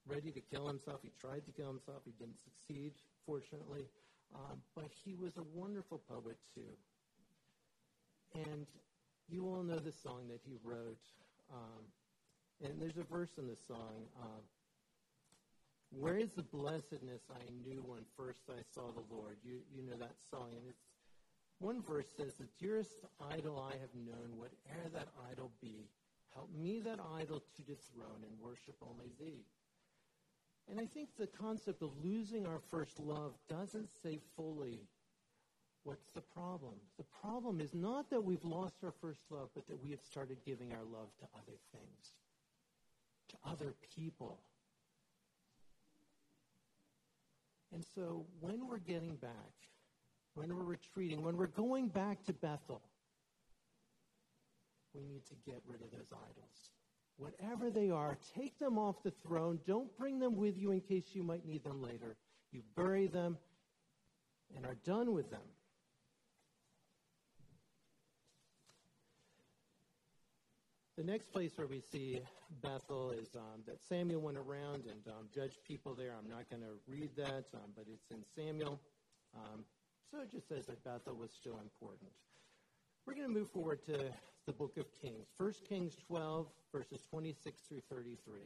[0.06, 1.00] ready to kill himself.
[1.02, 2.02] He tried to kill himself.
[2.04, 2.92] He didn't succeed,
[3.26, 3.86] fortunately.
[4.34, 6.74] Um, but he was a wonderful poet, too.
[8.34, 8.66] And
[9.28, 11.00] you all know the song that he wrote.
[11.52, 11.84] Um,
[12.64, 14.06] and there's a verse in the song.
[14.20, 14.42] Um,
[15.90, 19.36] Where is the blessedness I knew when first I saw the Lord?
[19.44, 20.48] You, you know that song.
[20.56, 20.82] And it's
[21.60, 25.86] one verse says, The dearest idol I have known, whate'er that idol be,
[26.34, 29.44] help me that idol to dethrone and worship only thee.
[30.70, 34.80] And I think the concept of losing our first love doesn't say fully
[35.84, 36.72] What's the problem?
[36.96, 40.38] The problem is not that we've lost our first love, but that we have started
[40.44, 42.12] giving our love to other things,
[43.28, 44.40] to other people.
[47.72, 49.30] And so when we're getting back,
[50.34, 52.80] when we're retreating, when we're going back to Bethel,
[54.94, 56.70] we need to get rid of those idols.
[57.16, 59.60] Whatever they are, take them off the throne.
[59.66, 62.16] Don't bring them with you in case you might need them later.
[62.50, 63.38] You bury them
[64.56, 65.40] and are done with them.
[70.96, 72.20] The next place where we see
[72.62, 76.14] Bethel is um, that Samuel went around and um, judged people there.
[76.16, 78.80] I'm not going to read that, um, but it's in Samuel.
[79.34, 79.64] Um,
[80.08, 82.10] so it just says that Bethel was still important.
[83.06, 84.12] We're going to move forward to
[84.46, 85.26] the book of Kings.
[85.38, 88.40] 1 Kings 12, verses 26 through 33.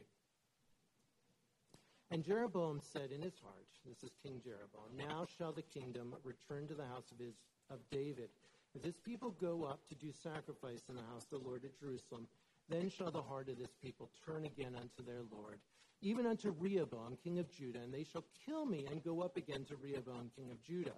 [2.11, 6.67] And Jeroboam said in his heart, this is King Jeroboam, now shall the kingdom return
[6.67, 7.35] to the house of, his,
[7.69, 8.29] of David
[8.75, 11.79] if this people go up to do sacrifice in the house of the Lord at
[11.79, 12.27] Jerusalem,
[12.69, 15.59] then shall the heart of this people turn again unto their Lord,
[16.01, 19.65] even unto Rehoboam, king of Judah, and they shall kill me and go up again
[19.65, 20.93] to Rehoboam, king of Judah.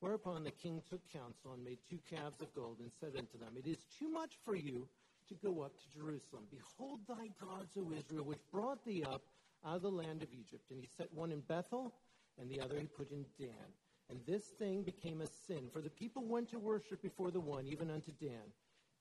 [0.00, 3.54] Whereupon the king took counsel and made two calves of gold and said unto them,
[3.56, 4.88] It is too much for you
[5.28, 6.44] to go up to Jerusalem.
[6.50, 9.22] Behold thy gods, O Israel, which brought thee up
[9.66, 10.70] out of the land of Egypt.
[10.70, 11.92] And he set one in Bethel,
[12.40, 13.72] and the other he put in Dan.
[14.10, 17.66] And this thing became a sin, for the people went to worship before the one,
[17.66, 18.52] even unto Dan.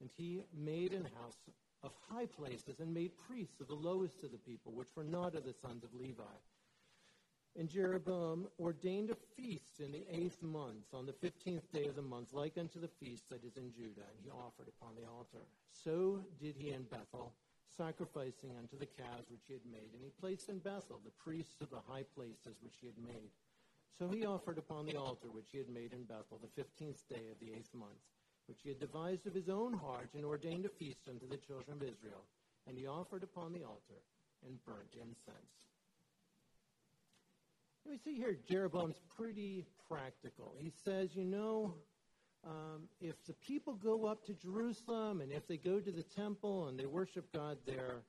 [0.01, 1.37] And he made an house
[1.83, 5.35] of high places, and made priests of the lowest of the people, which were not
[5.35, 6.23] of the sons of Levi.
[7.59, 12.03] And Jeroboam ordained a feast in the eighth month, on the fifteenth day of the
[12.03, 15.43] month, like unto the feast that is in Judah, and he offered upon the altar.
[15.71, 17.33] So did he in Bethel,
[17.75, 19.89] sacrificing unto the calves which he had made.
[19.93, 23.31] And he placed in Bethel the priests of the high places which he had made.
[23.97, 27.25] So he offered upon the altar which he had made in Bethel the fifteenth day
[27.31, 28.05] of the eighth month,
[28.45, 31.77] which he had devised of his own heart, and ordained a feast unto the children
[31.77, 32.21] of Israel.
[32.67, 34.05] And he offered upon the altar
[34.45, 35.66] and burnt incense.
[37.87, 40.53] And we see here Jeroboam's pretty practical.
[40.57, 41.73] He says, you know,
[42.45, 46.67] um, if the people go up to Jerusalem and if they go to the temple
[46.67, 48.01] and they worship God there,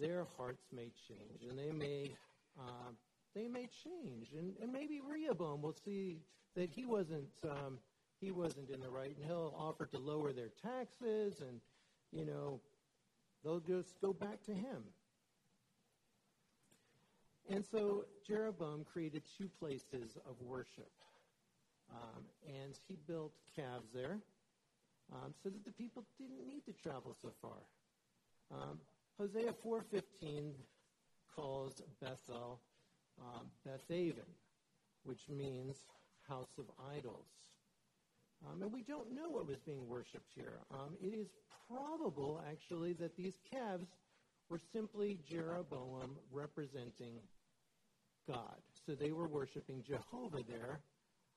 [0.00, 2.10] their hearts may change and they may
[2.58, 2.90] uh,
[3.34, 6.16] they may change and, and maybe Rehoboam will see
[6.56, 7.78] that he wasn't um,
[8.18, 11.60] he wasn't in the right and he'll offer to lower their taxes and
[12.12, 12.60] you know
[13.44, 14.84] they'll just go back to him.
[17.50, 20.90] And so Jeroboam created two places of worship.
[21.90, 24.18] Um, and he built calves there
[25.12, 27.58] um, so that the people didn't need to travel so far.
[28.50, 28.78] Um,
[29.18, 30.52] Hosea 4.15
[31.34, 32.60] calls Bethel
[33.20, 34.28] um, Bethaven,
[35.04, 35.76] which means
[36.28, 37.26] house of idols.
[38.46, 40.58] Um, and we don't know what was being worshipped here.
[40.70, 41.28] Um, it is
[41.66, 43.88] probable, actually, that these calves
[44.48, 47.18] were simply Jeroboam representing
[48.28, 48.56] God.
[48.86, 50.80] So they were worshiping Jehovah there,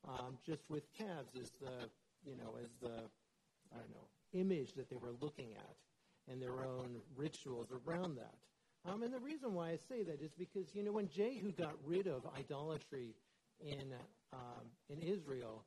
[0.08, 1.90] um, just with calves as the,
[2.26, 3.04] you know, as the,
[3.74, 5.76] I don't know, image that they were looking at,
[6.32, 8.36] and their own rituals around that.
[8.86, 11.76] Um, and the reason why I say that is because, you know, when Jehu got
[11.86, 13.16] rid of idolatry
[13.60, 13.94] in,
[14.34, 15.64] um, in Israel,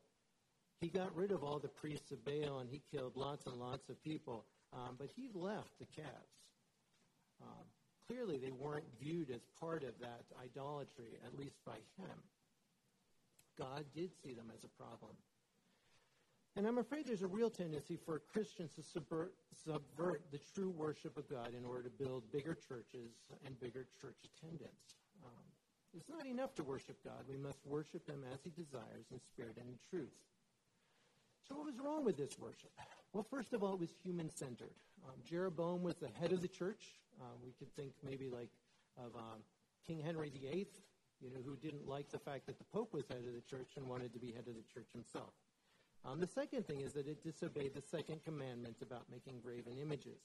[0.81, 3.89] he got rid of all the priests of Baal and he killed lots and lots
[3.89, 4.45] of people.
[4.73, 6.35] Um, but he left the calves.
[8.09, 12.19] Clearly, they weren't viewed as part of that idolatry, at least by him.
[13.59, 15.13] God did see them as a problem.
[16.57, 21.17] And I'm afraid there's a real tendency for Christians to subvert, subvert the true worship
[21.17, 23.11] of God in order to build bigger churches
[23.45, 24.95] and bigger church attendance.
[25.25, 25.43] Um,
[25.97, 27.25] it's not enough to worship God.
[27.29, 30.15] We must worship Him as He desires in spirit and in truth.
[31.49, 32.71] So, what was wrong with this worship?
[33.13, 34.75] Well, first of all, it was human centered.
[35.05, 36.83] Um, Jeroboam was the head of the church.
[37.21, 38.51] Um, we could think maybe like
[38.97, 39.43] of um,
[39.87, 40.67] King Henry VIII,
[41.21, 43.73] you know, who didn't like the fact that the Pope was head of the church
[43.77, 45.33] and wanted to be head of the church himself.
[46.05, 50.21] Um, the second thing is that it disobeyed the second commandment about making graven images.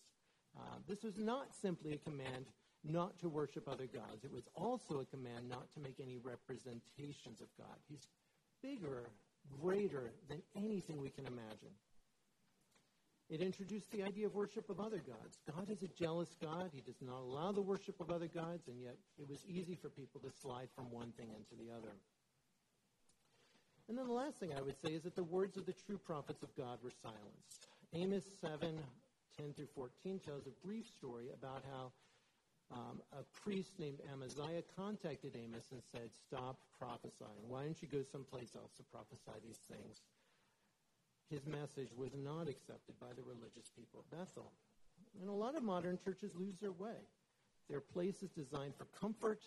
[0.58, 2.46] Uh, this was not simply a command
[2.84, 4.24] not to worship other gods.
[4.24, 7.78] It was also a command not to make any representations of God.
[7.88, 8.08] He's
[8.62, 9.10] bigger,
[9.62, 11.76] greater than anything we can imagine.
[13.30, 15.38] It introduced the idea of worship of other gods.
[15.56, 16.72] God is a jealous God.
[16.74, 19.90] He does not allow the worship of other gods, and yet it was easy for
[19.90, 21.94] people to slide from one thing into the other.
[23.88, 25.98] And then the last thing I would say is that the words of the true
[25.98, 27.68] prophets of God were silenced.
[27.94, 28.78] Amos 7,
[29.38, 31.92] 10 through 14 tells a brief story about how
[32.72, 37.46] um, a priest named Amaziah contacted Amos and said, Stop prophesying.
[37.48, 40.02] Why don't you go someplace else to prophesy these things?
[41.30, 44.52] His message was not accepted by the religious people of Bethel.
[45.22, 47.06] And a lot of modern churches lose their way.
[47.70, 49.42] Their place is designed for comfort.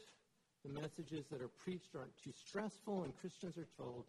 [0.65, 4.05] The messages that are preached aren't too stressful, and Christians are told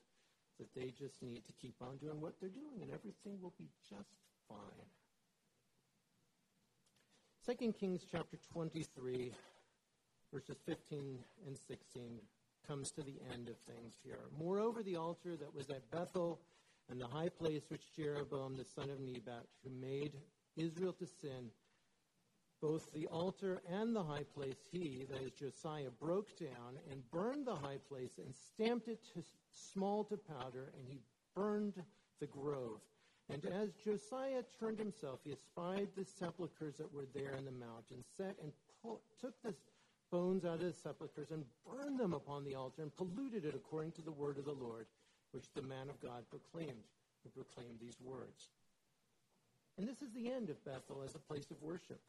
[0.59, 3.69] that they just need to keep on doing what they're doing and everything will be
[3.89, 4.13] just
[4.47, 4.57] fine.
[7.57, 9.33] 2 Kings chapter 23,
[10.31, 12.19] verses 15 and 16,
[12.67, 14.19] comes to the end of things here.
[14.37, 16.39] Moreover, the altar that was at Bethel
[16.89, 20.13] and the high place which Jeroboam the son of Nebat, who made
[20.55, 21.49] Israel to sin,
[22.61, 27.45] both the altar and the high place he, that is Josiah, broke down and burned
[27.45, 30.99] the high place and stamped it to small to powder, and he
[31.35, 31.73] burned
[32.19, 32.79] the grove.
[33.29, 37.85] And as Josiah turned himself, he espied the sepulchres that were there in the mount,
[37.91, 38.51] and set and
[39.19, 39.53] took the
[40.11, 43.91] bones out of the sepulchres and burned them upon the altar and polluted it according
[43.93, 44.85] to the word of the Lord,
[45.33, 46.85] which the man of God proclaimed,
[47.23, 48.49] who proclaimed these words.
[49.77, 51.99] And this is the end of Bethel as a place of worship.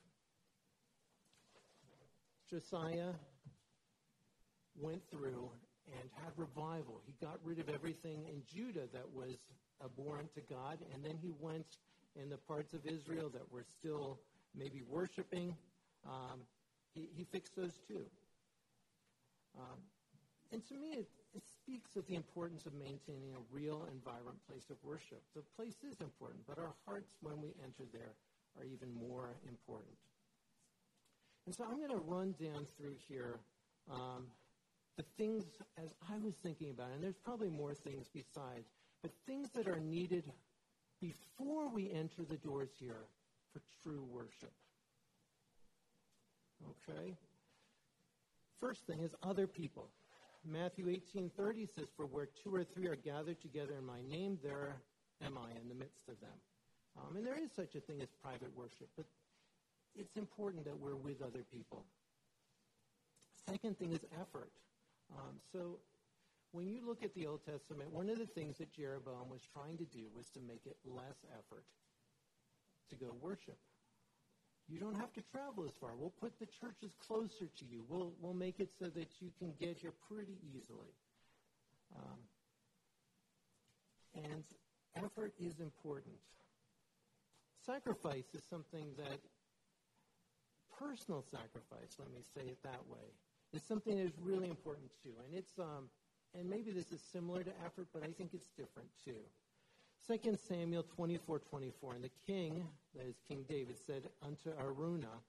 [2.49, 3.13] Josiah
[4.79, 5.51] went through
[5.87, 7.01] and had revival.
[7.07, 9.37] He got rid of everything in Judah that was
[9.83, 11.79] abhorrent to God, and then he went
[12.17, 14.21] in the parts of Israel that were still
[14.55, 15.57] maybe worshiping.
[16.07, 16.41] Um,
[16.95, 18.05] he, he, fixed those too.
[19.59, 19.79] Um,
[20.53, 24.39] and to me, it, it speaks of the importance of maintaining a real and vibrant
[24.49, 25.23] place of worship.
[25.35, 28.15] The place is important, but our hearts, when we enter there,
[28.59, 29.97] are even more important.
[31.47, 33.41] And so I'm going to run down through here
[33.91, 34.27] um,
[34.97, 35.45] the things
[35.77, 38.69] as I was thinking about it, and there's probably more things besides,
[39.03, 40.25] but things that are needed
[41.01, 43.05] before we enter the doors here
[43.53, 44.53] for true worship.
[46.89, 47.15] Okay?
[48.61, 49.89] First thing is other people.
[50.45, 54.83] Matthew 18:30 says, "For where two or three are gathered together in my name, there
[55.21, 56.41] am I in the midst of them."
[56.97, 59.07] Um, and there is such a thing as private worship, but
[59.95, 61.85] it's important that we're with other people.
[63.49, 64.53] Second thing is effort.
[65.11, 65.81] Um, so
[66.53, 69.77] when you look at the Old Testament, one of the things that Jeroboam was trying
[69.79, 71.65] to do was to make it less effort
[72.91, 73.59] to go worship.
[74.69, 75.91] You don't have to travel as far.
[75.99, 77.85] We'll put the churches closer to you.
[77.89, 80.95] We'll, we'll make it so that you can get here pretty easily.
[81.95, 82.19] Um,
[84.15, 84.45] and
[84.97, 86.17] effort is important.
[87.67, 89.21] Sacrifice is something that,
[90.79, 93.13] personal sacrifice, let me say it that way,
[93.53, 95.13] is something that is really important too.
[95.25, 95.89] And it's, um,
[96.35, 99.23] and maybe this is similar to effort, but I think it's different too.
[100.07, 101.95] 2 Samuel 24, 24.
[101.95, 105.23] And the king, that is King David, said unto Araunah,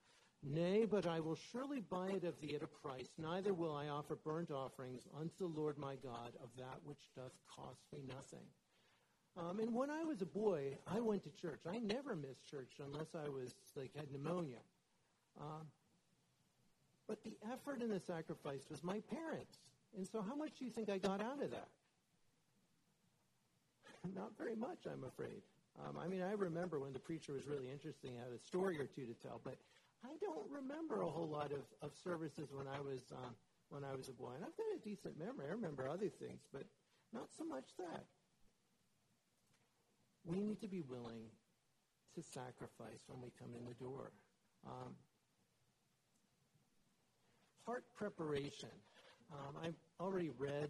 [0.43, 3.87] Nay, but I will surely buy it of thee at a price, neither will I
[3.87, 8.45] offer burnt offerings unto the Lord my God of that which doth cost me nothing.
[9.37, 11.61] Um, and when I was a boy, I went to church.
[11.67, 14.59] I never missed church unless I was like had pneumonia.
[15.41, 15.63] Um,
[17.07, 19.57] but the effort and the sacrifice was my parents.
[19.97, 21.69] And so, how much do you think I got out of that?
[24.15, 25.41] Not very much, I'm afraid.
[25.79, 28.85] Um, I mean, I remember when the preacher was really interesting, had a story or
[28.85, 29.57] two to tell, but
[30.03, 33.35] I don't remember a whole lot of, of services when I was um,
[33.69, 34.31] when I was a boy.
[34.35, 35.47] And I've got a decent memory.
[35.49, 36.63] I remember other things, but
[37.13, 38.05] not so much that.
[40.23, 41.25] We need to be willing
[42.15, 44.11] to sacrifice when we come in the door.
[44.65, 44.93] Um,
[47.65, 48.69] heart preparation.
[49.31, 50.69] Um, I've already read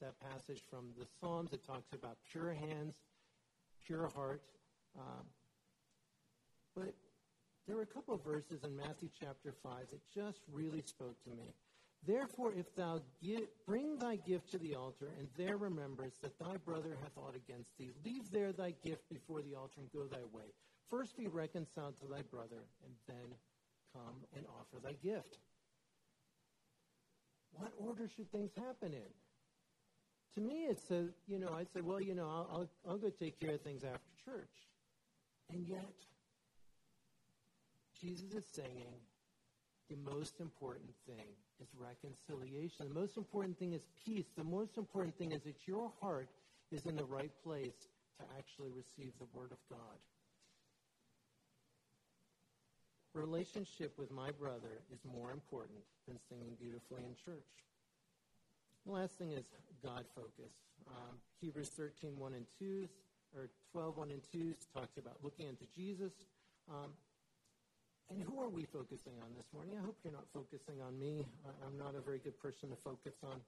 [0.00, 1.52] that passage from the Psalms.
[1.52, 2.96] It talks about pure hands,
[3.86, 4.42] pure heart.
[4.98, 5.24] Um,
[6.74, 6.94] but
[7.66, 11.30] there were a couple of verses in Matthew chapter 5 that just really spoke to
[11.30, 11.54] me.
[12.06, 13.00] Therefore, if thou
[13.66, 17.76] bring thy gift to the altar, and there rememberest that thy brother hath aught against
[17.78, 20.48] thee, leave there thy gift before the altar and go thy way.
[20.88, 23.36] First be reconciled to thy brother, and then
[23.92, 25.38] come and offer thy gift.
[27.52, 29.12] What order should things happen in?
[30.34, 33.10] To me, it's a, you know, I'd say, well, you know, I'll, I'll, I'll go
[33.10, 34.68] take care of things after church.
[35.52, 35.92] And yet,
[38.00, 38.94] Jesus is saying
[39.88, 41.26] the most important thing
[41.60, 42.88] is reconciliation.
[42.88, 44.26] The most important thing is peace.
[44.36, 46.28] The most important thing is that your heart
[46.70, 49.98] is in the right place to actually receive the Word of God.
[53.12, 57.42] Relationship with my brother is more important than singing beautifully in church.
[58.86, 59.44] The last thing is
[59.84, 60.52] God focus.
[60.88, 62.88] Um, Hebrews 13, 1 and 2,
[63.36, 66.12] or 12, 1 and 2 talks about looking unto Jesus.
[66.68, 66.90] Um,
[68.10, 69.74] and who are we focusing on this morning?
[69.78, 71.26] I hope you're not focusing on me.
[71.64, 73.38] I'm not a very good person to focus on.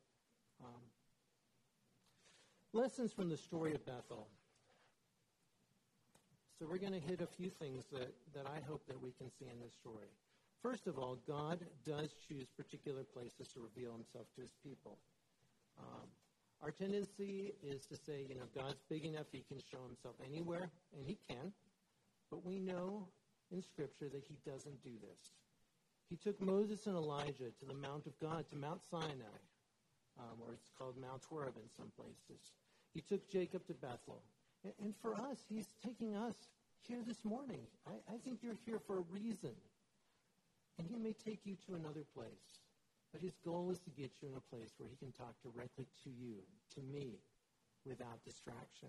[0.63, 0.83] Um,
[2.73, 4.29] lessons from the story of Bethel.
[6.59, 9.29] So we're going to hit a few things that, that I hope that we can
[9.37, 10.15] see in this story.
[10.63, 14.99] First of all, God does choose particular places to reveal himself to his people.
[15.79, 16.07] Um,
[16.63, 20.71] our tendency is to say, you know, God's big enough, he can show himself anywhere,
[20.97, 21.53] and he can.
[22.31, 23.09] But we know
[23.51, 25.33] in Scripture that he doesn't do this.
[26.09, 29.41] He took Moses and Elijah to the Mount of God, to Mount Sinai,
[30.19, 32.53] um, or it's called Mount Horeb in some places.
[32.95, 34.23] He took Jacob to Bethel.
[34.65, 36.35] And, and for us, he's taking us
[36.87, 37.61] here this morning.
[37.87, 39.55] I, I think you're here for a reason.
[40.79, 42.62] And he may take you to another place.
[43.13, 45.87] But his goal is to get you in a place where he can talk directly
[46.05, 46.41] to you,
[46.75, 47.21] to me,
[47.85, 48.89] without distraction.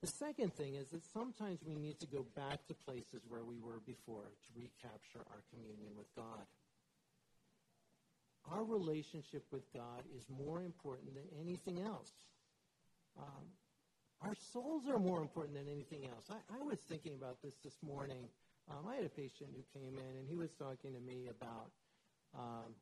[0.00, 3.58] The second thing is that sometimes we need to go back to places where we
[3.58, 6.46] were before to recapture our communion with God.
[8.52, 12.12] Our relationship with God is more important than anything else.
[13.18, 13.50] Um,
[14.22, 16.30] our souls are more important than anything else.
[16.30, 18.28] I, I was thinking about this this morning.
[18.70, 21.70] Um, I had a patient who came in and he was talking to me about
[22.36, 22.74] um,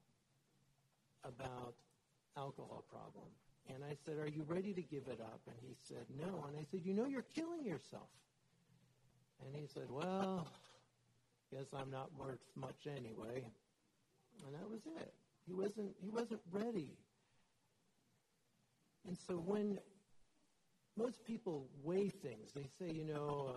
[1.25, 1.75] about
[2.37, 3.27] alcohol problem.
[3.69, 5.41] And I said, Are you ready to give it up?
[5.47, 6.45] And he said, No.
[6.49, 8.09] And I said, You know, you're killing yourself.
[9.45, 10.49] And he said, Well,
[11.53, 13.45] guess I'm not worth much anyway.
[14.45, 15.15] And that was it.
[15.47, 16.97] He wasn't, he wasn't ready.
[19.07, 19.79] And so when
[20.97, 22.53] most people weigh things.
[22.55, 23.57] They say, you know,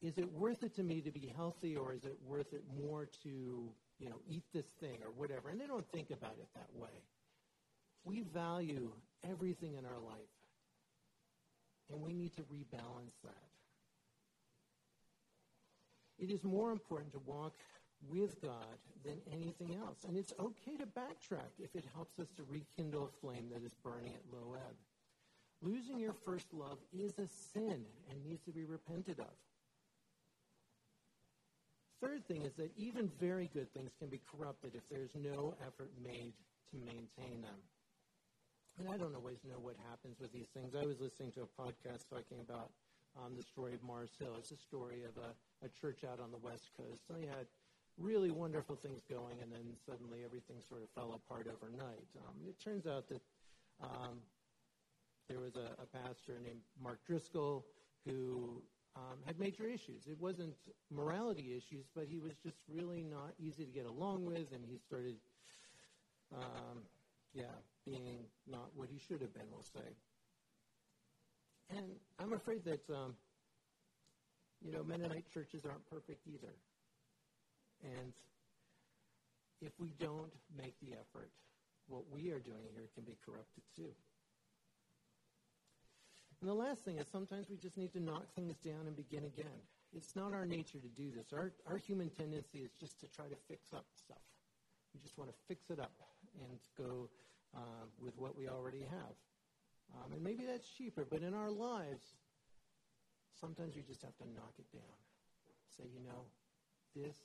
[0.00, 3.08] is it worth it to me to be healthy or is it worth it more
[3.24, 3.68] to,
[3.98, 5.48] you know, eat this thing or whatever?
[5.48, 7.02] And they don't think about it that way.
[8.04, 8.90] We value
[9.28, 10.18] everything in our life.
[11.90, 13.48] And we need to rebalance that.
[16.18, 17.54] It is more important to walk
[18.10, 20.04] with God than anything else.
[20.06, 23.72] And it's okay to backtrack if it helps us to rekindle a flame that is
[23.82, 24.76] burning at low ebb.
[25.62, 29.34] Losing your first love is a sin and needs to be repented of.
[32.00, 35.90] Third thing is that even very good things can be corrupted if there's no effort
[36.02, 36.32] made
[36.70, 37.60] to maintain them.
[38.78, 40.74] And I don't always know what happens with these things.
[40.74, 42.70] I was listening to a podcast talking about
[43.18, 44.34] um, the story of Mars Hill.
[44.38, 45.34] It's a story of a,
[45.66, 47.02] a church out on the West Coast.
[47.10, 47.46] They had
[47.98, 52.06] really wonderful things going, and then suddenly everything sort of fell apart overnight.
[52.22, 53.22] Um, it turns out that
[53.82, 54.22] um,
[55.28, 57.64] there was a, a, pastor named Mark Driscoll
[58.06, 58.62] who
[58.96, 60.06] um, had major issues.
[60.06, 60.54] It wasn't
[60.90, 64.78] morality issues, but he was just really not easy to get along with, and he
[64.78, 65.16] started,
[66.34, 66.78] um,
[67.32, 67.44] yeah,
[67.84, 69.88] being not what he should have been, we'll say.
[71.70, 71.86] And
[72.18, 73.14] I'm afraid that, um,
[74.64, 76.54] you know, Mennonite churches aren't perfect either.
[77.84, 78.12] And
[79.60, 81.30] if we don't make the effort,
[81.88, 83.92] what we are doing here can be corrupted too.
[86.40, 89.24] And the last thing is sometimes we just need to knock things down and begin
[89.24, 89.58] again.
[89.96, 91.32] It's not our nature to do this.
[91.32, 94.22] Our, our human tendency is just to try to fix up stuff.
[94.94, 95.92] We just want to fix it up
[96.38, 97.08] and go
[97.56, 99.16] uh, with what we already have.
[99.96, 102.04] Um, and maybe that's cheaper, but in our lives,
[103.40, 104.98] sometimes we just have to knock it down.
[105.76, 106.28] Say, you know,
[106.94, 107.16] this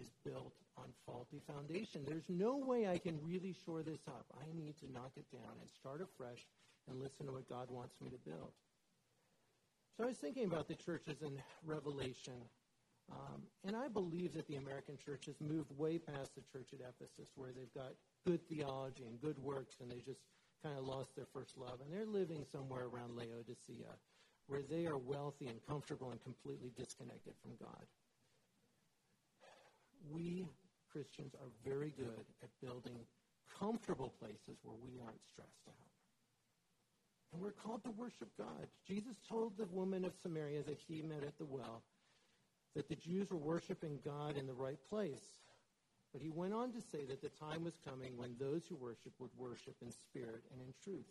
[0.00, 2.02] is built on faulty foundation.
[2.06, 4.26] There's no way I can really shore this up.
[4.40, 6.46] I need to knock it down and start afresh
[6.88, 8.52] and listen to what God wants me to build.
[9.96, 12.34] So I was thinking about the churches in Revelation,
[13.12, 16.80] um, and I believe that the American church has moved way past the church at
[16.80, 17.92] Ephesus, where they've got
[18.26, 20.20] good theology and good works, and they just
[20.62, 21.78] kind of lost their first love.
[21.84, 23.94] And they're living somewhere around Laodicea,
[24.48, 27.86] where they are wealthy and comfortable and completely disconnected from God
[30.12, 30.46] we
[30.90, 32.98] Christians are very good at building
[33.58, 35.93] comfortable places where we aren't stressed out.
[37.34, 38.68] And we're called to worship God.
[38.86, 41.82] Jesus told the woman of Samaria that he met at the well
[42.76, 45.24] that the Jews were worshiping God in the right place.
[46.12, 49.12] But he went on to say that the time was coming when those who worship
[49.18, 51.10] would worship in spirit and in truth.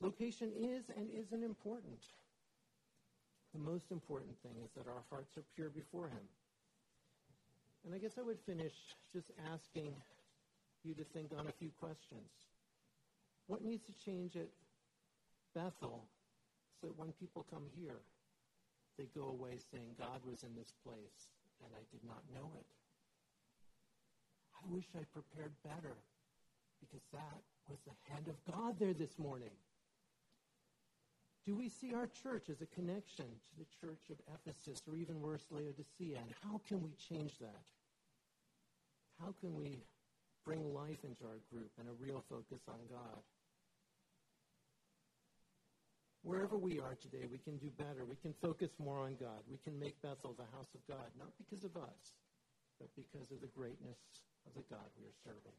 [0.00, 2.04] Location is and isn't important.
[3.54, 6.28] The most important thing is that our hearts are pure before him.
[7.86, 8.74] And I guess I would finish
[9.14, 9.94] just asking
[10.84, 12.28] you to think on a few questions.
[13.48, 14.48] What needs to change at
[15.54, 16.04] Bethel
[16.80, 17.98] so that when people come here,
[18.98, 21.32] they go away saying, God was in this place
[21.64, 22.66] and I did not know it?
[24.54, 25.96] I wish I prepared better
[26.80, 29.56] because that was the hand of God there this morning.
[31.46, 35.22] Do we see our church as a connection to the church of Ephesus or even
[35.22, 36.18] worse, Laodicea?
[36.20, 37.64] And how can we change that?
[39.18, 39.78] How can we
[40.44, 43.22] bring life into our group and a real focus on God?
[46.22, 48.04] Wherever we are today, we can do better.
[48.04, 49.40] We can focus more on God.
[49.50, 52.02] We can make Bethel the house of God, not because of us,
[52.78, 53.98] but because of the greatness
[54.46, 55.58] of the God we are serving.